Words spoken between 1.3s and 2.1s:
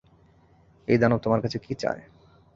কাছে কী চায়?